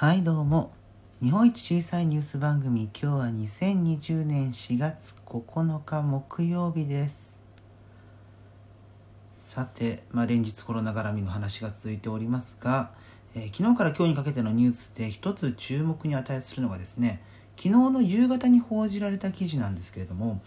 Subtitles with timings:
[0.00, 0.72] はいどうも。
[1.22, 7.38] 日本一小さいニュース番組今日は2020年4月9日木曜日です。
[9.36, 12.92] さて、まあ、連日コロナ絡みの話が続いておりますが、
[13.34, 17.20] えー、昨日から今日にかけてのニュースで一つ注目に値するのがですね
[17.58, 20.40] 昨日の夕方に報じられた記事なんですけれども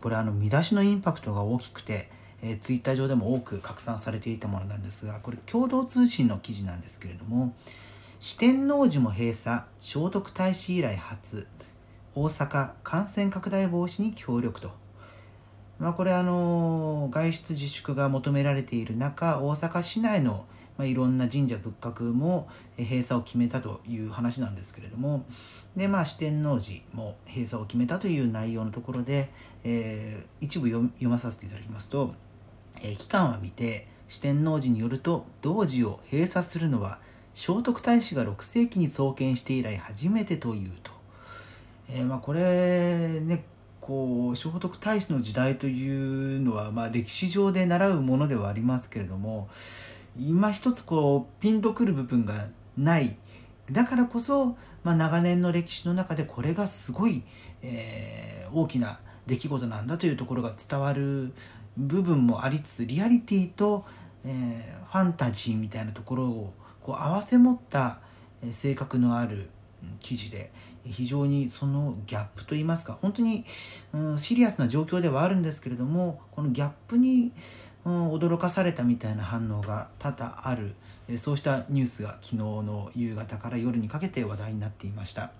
[0.00, 2.08] これあの見出しのインパクトが大きくて
[2.42, 7.54] えー、ツイッター上でも多く拡散されていたものなんですがこれ共同通信の記事なんですけれども
[8.26, 11.46] 四天王寺も閉鎖聖徳太子以来初。
[12.14, 14.70] 大阪感染拡大防止に協力と、
[15.78, 20.46] まあ、これあの外出自粛が求められている中大阪市内の、
[20.78, 22.48] まあ、いろんな神社仏閣も
[22.78, 25.26] 閉鎖を決めたという話なんですけれども。
[25.76, 29.30] で、まあ、四天王寺も閉鎖を決めたという内容のところで、
[29.64, 32.14] えー、一部読まさせていただきますと、
[32.80, 37.00] えー、期間は未定四天王寺によると同寺を閉鎖するのは
[37.34, 40.92] 聖徳太子が6世紀に創建して以来初めてというと、
[41.90, 43.44] えー、まあこれね
[43.80, 49.48] こう聖徳太子の時代というのは、まあ、歴史上で習うものではありますけれども
[50.18, 52.46] 今一つこうピンとくる部分が
[52.78, 53.16] ない。
[53.70, 57.22] だからこそ、まあ、長年の歴史の中でこれがすごい、
[57.62, 61.32] えー、大きな出来事なんだというところが伝わる
[61.76, 63.86] 部分もありつつリアリティと、
[64.24, 66.52] えー、ファンタジーみたいなところを
[66.84, 67.98] こう合わせ持った
[68.52, 69.48] 性格のある
[70.00, 70.52] 記事で
[70.86, 73.44] 非常にそのギャップといいますか本当に、
[73.92, 77.32] うん、シリアスな状況ではあるんですけれどもこのギャップに、
[77.84, 80.74] うん、驚かされたみたいな反応が多々ある
[81.16, 85.32] そうしたニュースが昨日の夕方から夜にかけて話題になっていました。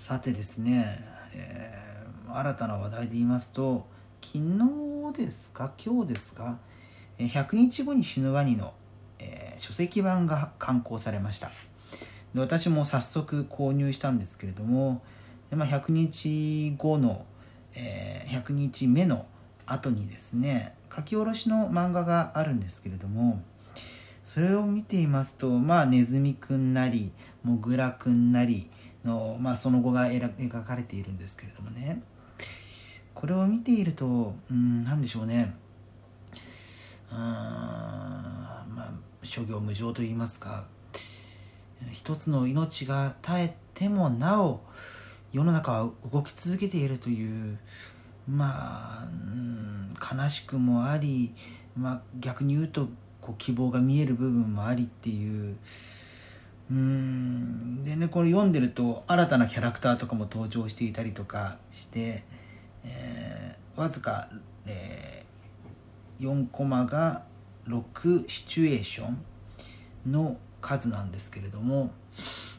[0.00, 0.98] さてですね、
[1.34, 3.86] えー、新たな話題で言いますと
[4.22, 6.58] 昨日ですか今日ですか
[7.18, 8.72] 100日後に死ぬワニの、
[9.60, 11.50] 書籍版が刊行されました。
[12.34, 15.02] で私も早速購入したんですけれども、
[15.50, 17.24] まあ、100日後の、
[17.74, 19.26] えー、100日目の
[19.66, 23.42] 後にですね書き下ろしの漫画があるんですけれども
[24.24, 27.12] それを見ていますとまあネズミくんなり
[27.42, 28.70] モグラくんなり
[29.04, 32.02] の、まあ、その後が描かれているんですけれどもね。
[33.12, 35.54] これを見ているとうん何でしょうね。
[37.12, 38.19] うん
[39.22, 40.64] 諸行無常といいますか
[41.92, 44.60] 一つの命が絶えてもなお
[45.32, 47.58] 世の中は動き続けているという
[48.28, 51.32] まあ、うん、悲しくもあり、
[51.76, 52.88] まあ、逆に言うと
[53.20, 55.56] こう希望が見える部分もありっていう。
[56.70, 57.84] うん。
[57.84, 62.22] でねこれ読んでると新たなキャラクターとかも登場していたりとかして、
[62.84, 64.28] えー、わずか、
[64.66, 67.24] えー、4コマが
[67.68, 69.08] 6シチュエーショ
[70.06, 71.90] ンの数なんですけれども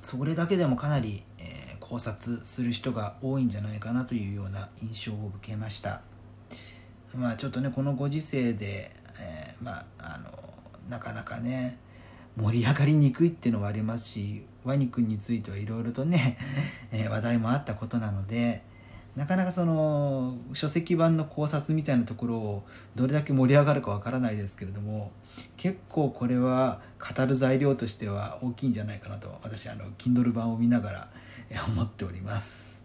[0.02, 6.02] それだけでもかなり、えー、考察する人が多いんじゃないかなというような印象を受けました。
[7.14, 10.32] まあちょっとねこのご時世で、えー、まああの
[10.90, 11.78] なかなかね
[12.38, 16.38] 盛り上がりにくいっていうのはありますしワニ君についてはいろいろとね、
[16.92, 18.64] えー、話題もあったことなので
[19.16, 22.64] なかなかその書籍版の考察みたいなところを
[22.96, 25.12] どれだけ盛り上がるかわからないですけれども
[25.58, 31.08] 結構これは語る材料としては大きいんじゃないかなと私あの Kindle 版を見ながら
[31.68, 32.82] 思っております。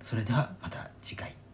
[0.00, 1.45] それではまた次回。